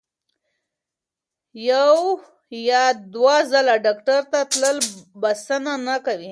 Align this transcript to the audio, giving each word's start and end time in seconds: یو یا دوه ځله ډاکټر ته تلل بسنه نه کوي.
یو 1.69 1.95
یا 2.69 2.83
دوه 3.13 3.35
ځله 3.51 3.75
ډاکټر 3.85 4.21
ته 4.31 4.39
تلل 4.51 4.77
بسنه 5.21 5.73
نه 5.87 5.95
کوي. 6.05 6.29